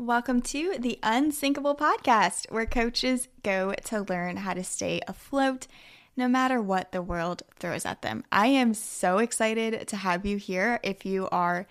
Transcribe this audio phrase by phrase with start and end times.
[0.00, 5.66] Welcome to the Unsinkable Podcast, where coaches go to learn how to stay afloat
[6.16, 8.24] no matter what the world throws at them.
[8.32, 10.80] I am so excited to have you here.
[10.82, 11.66] If you are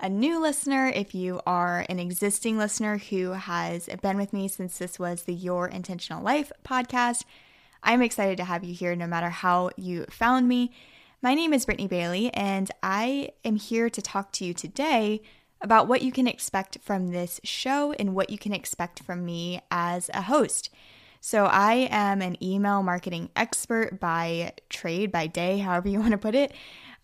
[0.00, 4.78] a new listener, if you are an existing listener who has been with me since
[4.78, 7.24] this was the Your Intentional Life podcast,
[7.82, 10.72] I'm excited to have you here no matter how you found me.
[11.20, 15.20] My name is Brittany Bailey, and I am here to talk to you today
[15.60, 19.60] about what you can expect from this show and what you can expect from me
[19.70, 20.70] as a host.
[21.20, 26.18] So, I am an email marketing expert by trade, by day, however you want to
[26.18, 26.52] put it.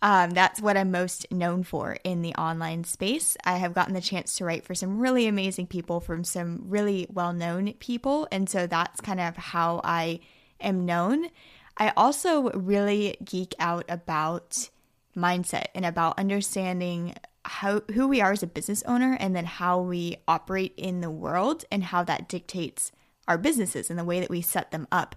[0.03, 3.39] Um, that's what I'm most known for in the online space.
[3.43, 7.07] I have gotten the chance to write for some really amazing people from some really
[7.11, 8.29] well known people.
[8.31, 10.21] And so that's kind of how I
[10.61, 11.29] am known.
[11.79, 14.69] I also really geek out about
[15.17, 19.81] mindset and about understanding how who we are as a business owner and then how
[19.81, 22.93] we operate in the world and how that dictates
[23.29, 25.15] our businesses and the way that we set them up.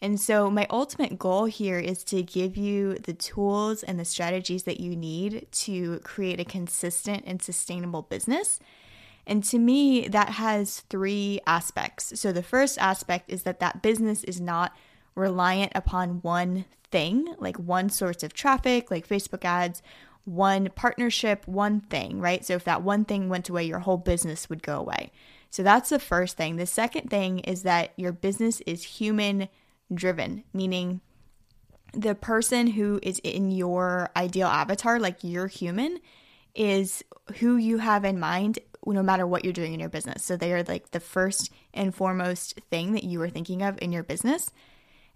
[0.00, 4.64] And so my ultimate goal here is to give you the tools and the strategies
[4.64, 8.60] that you need to create a consistent and sustainable business.
[9.26, 12.20] And to me that has three aspects.
[12.20, 14.76] So the first aspect is that that business is not
[15.14, 19.82] reliant upon one thing, like one source of traffic, like Facebook ads,
[20.26, 22.44] one partnership, one thing, right?
[22.44, 25.12] So if that one thing went away, your whole business would go away.
[25.50, 26.56] So that's the first thing.
[26.56, 29.48] The second thing is that your business is human
[29.94, 31.00] driven, meaning
[31.94, 36.00] the person who is in your ideal avatar, like your human,
[36.54, 37.04] is
[37.36, 40.22] who you have in mind no matter what you're doing in your business.
[40.22, 43.92] So they are like the first and foremost thing that you are thinking of in
[43.92, 44.50] your business.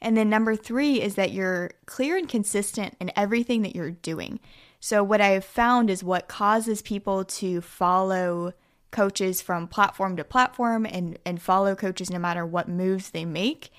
[0.02, 4.40] And then number three is that you're clear and consistent in everything that you're doing.
[4.80, 8.54] So, what I've found is what causes people to follow
[8.90, 13.70] coaches from platform to platform and, and follow coaches no matter what moves they make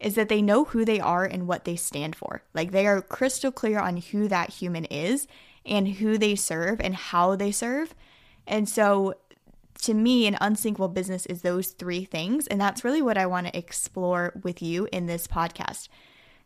[0.00, 2.42] is that they know who they are and what they stand for.
[2.54, 5.26] Like they are crystal clear on who that human is
[5.66, 7.94] and who they serve and how they serve.
[8.46, 9.14] And so
[9.82, 12.46] to me, an unsinkable business is those three things.
[12.46, 15.88] And that's really what I want to explore with you in this podcast.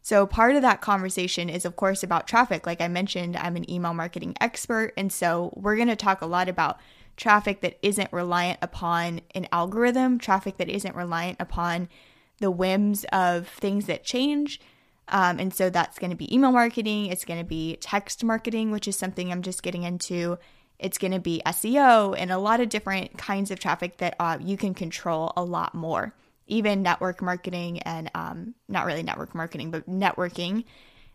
[0.09, 2.67] So, part of that conversation is, of course, about traffic.
[2.67, 4.95] Like I mentioned, I'm an email marketing expert.
[4.97, 6.81] And so, we're going to talk a lot about
[7.19, 11.91] traffic that isn't reliant upon an algorithm, traffic that isn't reliant upon
[12.39, 14.63] the whims of things that change.
[15.09, 18.71] Um, and so, that's going to be email marketing, it's going to be text marketing,
[18.71, 20.39] which is something I'm just getting into
[20.79, 24.39] it's going to be SEO and a lot of different kinds of traffic that uh,
[24.41, 26.15] you can control a lot more.
[26.49, 30.65] Even network marketing and um, not really network marketing, but networking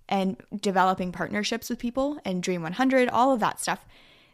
[0.08, 3.86] and developing partnerships with people and Dream 100, all of that stuff.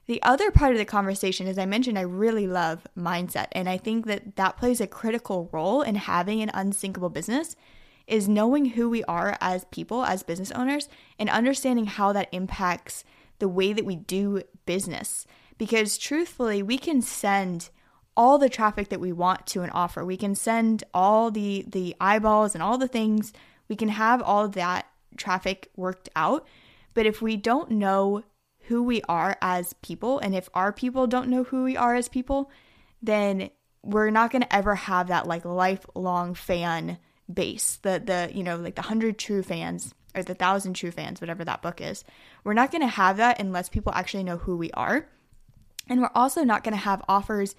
[0.07, 3.47] The other part of the conversation, as I mentioned, I really love mindset.
[3.51, 7.55] And I think that that plays a critical role in having an unsinkable business
[8.07, 10.89] is knowing who we are as people, as business owners,
[11.19, 13.03] and understanding how that impacts
[13.37, 15.27] the way that we do business.
[15.59, 17.69] Because truthfully, we can send
[18.19, 20.03] all the traffic that we want to an offer.
[20.03, 23.31] We can send all the the eyeballs and all the things.
[23.69, 26.45] We can have all that traffic worked out.
[26.93, 28.25] But if we don't know
[28.63, 32.09] who we are as people and if our people don't know who we are as
[32.09, 32.51] people,
[33.01, 33.51] then
[33.83, 36.97] we're not going to ever have that like lifelong fan
[37.33, 37.77] base.
[37.77, 41.45] The the you know like the 100 true fans or the thousand true fans, whatever
[41.45, 42.03] that book is.
[42.43, 45.07] We're not going to have that unless people actually know who we are.
[45.87, 47.55] And we're also not going to have offers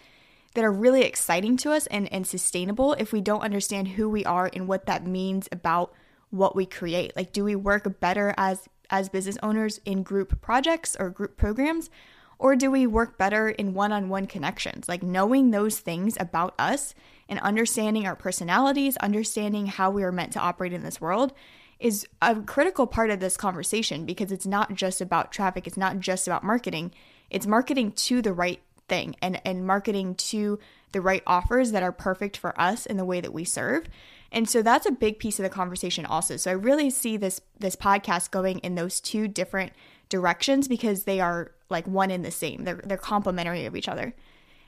[0.54, 4.24] that are really exciting to us and, and sustainable if we don't understand who we
[4.24, 5.92] are and what that means about
[6.30, 7.14] what we create.
[7.16, 11.90] Like, do we work better as as business owners in group projects or group programs?
[12.38, 14.88] Or do we work better in one on one connections?
[14.88, 16.94] Like knowing those things about us
[17.28, 21.32] and understanding our personalities, understanding how we are meant to operate in this world
[21.78, 26.00] is a critical part of this conversation because it's not just about traffic, it's not
[26.00, 26.92] just about marketing.
[27.30, 30.58] It's marketing to the right thing and and marketing to
[30.92, 33.88] the right offers that are perfect for us in the way that we serve.
[34.32, 36.36] And so that's a big piece of the conversation also.
[36.36, 39.72] So I really see this this podcast going in those two different
[40.10, 42.64] directions because they are like one in the same.
[42.64, 44.14] They're they're complementary of each other.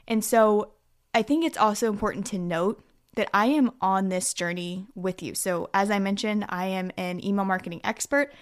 [0.08, 0.72] And so
[1.14, 2.82] I think it's also important to note
[3.14, 5.34] that I am on this journey with you.
[5.34, 8.32] So, as I mentioned, I am an email marketing expert.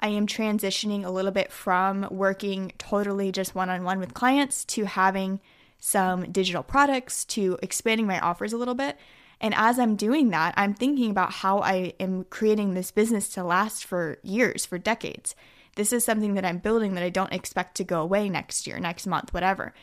[0.00, 4.64] I am transitioning a little bit from working totally just one on one with clients
[4.66, 5.40] to having
[5.80, 8.96] some digital products, to expanding my offers a little bit.
[9.40, 13.44] And as I'm doing that, I'm thinking about how I am creating this business to
[13.44, 15.36] last for years, for decades.
[15.76, 18.80] This is something that I'm building that I don't expect to go away next year,
[18.80, 19.74] next month, whatever.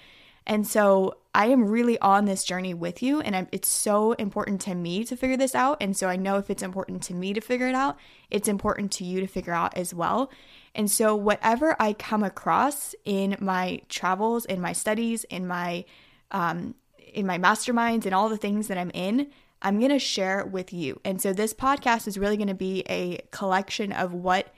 [0.48, 4.62] And so I am really on this journey with you, and I'm, it's so important
[4.62, 5.78] to me to figure this out.
[5.82, 7.98] And so I know if it's important to me to figure it out,
[8.30, 10.32] it's important to you to figure out as well.
[10.76, 15.86] And so, whatever I come across in my travels, in my studies, in my
[16.32, 16.76] um,
[17.14, 19.28] in my masterminds, and all the things that I'm in,
[19.62, 21.00] I'm to share with you.
[21.06, 24.54] And so, this podcast is really to be a collection of what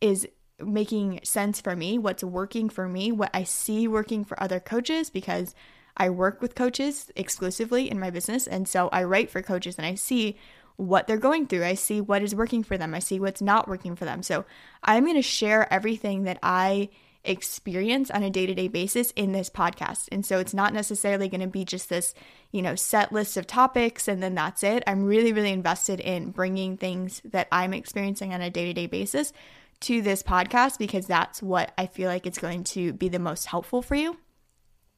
[0.00, 0.26] is
[0.58, 5.10] making sense for me, what's working for me, what I see working for other coaches,
[5.10, 5.54] because
[5.96, 8.46] I work with coaches exclusively in my business.
[8.46, 10.36] And so I write for coaches and I see
[10.76, 11.64] what they're going through.
[11.64, 12.94] I see what is working for them.
[12.94, 14.22] I see what's not working for them.
[14.22, 14.44] So
[14.82, 16.90] I'm going to share everything that I
[17.24, 20.08] experience on a day-to-day basis in this podcast.
[20.12, 22.14] And so it's not necessarily going to be just this,
[22.52, 24.84] you know, set list of topics and then that's it.
[24.86, 29.32] I'm really really invested in bringing things that I'm experiencing on a day-to-day basis
[29.80, 33.46] to this podcast because that's what I feel like it's going to be the most
[33.46, 34.18] helpful for you.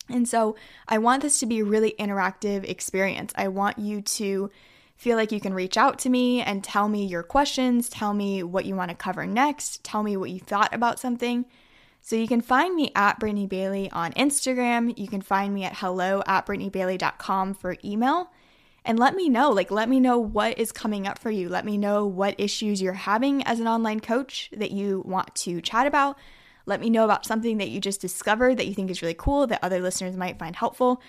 [0.08, 0.56] And so
[0.88, 3.32] I want this to be a really interactive experience.
[3.36, 4.50] I want you to
[4.96, 8.42] feel like you can reach out to me and tell me your questions, tell me
[8.42, 11.44] what you want to cover next, tell me what you thought about something.
[12.00, 14.96] So you can find me at Brittany Bailey on Instagram.
[14.96, 18.30] You can find me at hello at brittanybailey.com for email
[18.88, 19.50] and let me know.
[19.50, 21.50] Like, let me know what is coming up for you.
[21.50, 25.60] Let me know what issues you're having as an online coach that you want to
[25.60, 26.16] chat about.
[26.64, 29.46] Let me know about something that you just discovered that you think is really cool
[29.46, 31.02] that other listeners might find helpful.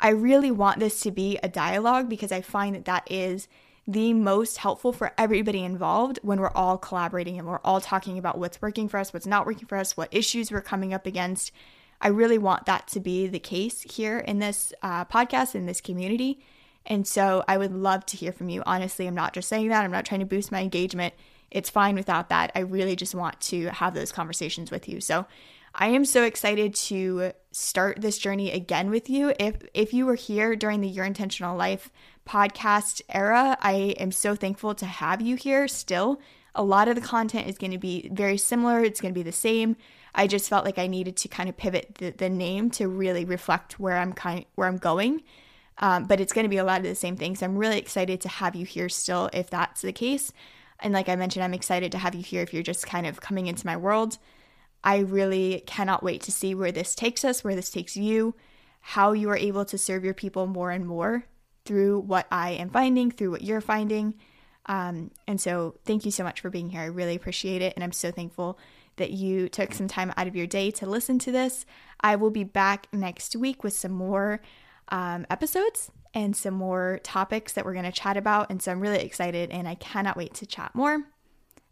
[0.00, 3.48] I really want this to be a dialogue because I find that that is
[3.86, 8.38] the most helpful for everybody involved when we're all collaborating and we're all talking about
[8.38, 11.52] what's working for us, what's not working for us, what issues we're coming up against.
[12.00, 15.82] I really want that to be the case here in this uh, podcast, in this
[15.82, 16.40] community.
[16.86, 18.62] And so I would love to hear from you.
[18.64, 21.14] Honestly, I'm not just saying that, I'm not trying to boost my engagement.
[21.50, 22.52] It's fine without that.
[22.54, 25.00] I really just want to have those conversations with you.
[25.00, 25.26] So
[25.74, 29.34] I am so excited to start this journey again with you.
[29.38, 31.90] If if you were here during the Your Intentional Life
[32.26, 36.20] podcast era, I am so thankful to have you here still.
[36.54, 38.82] A lot of the content is going to be very similar.
[38.82, 39.76] It's going to be the same.
[40.14, 43.26] I just felt like I needed to kind of pivot the, the name to really
[43.26, 45.22] reflect where I'm kind where I'm going
[45.78, 47.42] um, but it's going to be a lot of the same things.
[47.42, 50.32] I'm really excited to have you here still if that's the case.
[50.80, 53.20] And like I mentioned, I'm excited to have you here if you're just kind of
[53.20, 54.18] coming into my world.
[54.84, 58.34] I really cannot wait to see where this takes us, where this takes you,
[58.80, 61.24] how you are able to serve your people more and more
[61.64, 64.14] through what I am finding, through what you're finding.
[64.66, 66.80] Um, and so, thank you so much for being here.
[66.80, 67.74] I really appreciate it.
[67.74, 68.58] And I'm so thankful
[68.96, 71.66] that you took some time out of your day to listen to this.
[72.00, 74.40] I will be back next week with some more
[74.88, 78.50] um, episodes and some more topics that we're going to chat about.
[78.50, 81.04] And so I'm really excited and I cannot wait to chat more.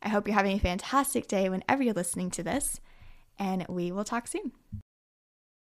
[0.02, 2.78] I hope you're having a fantastic day whenever you're listening to this,
[3.38, 4.52] and we will talk soon.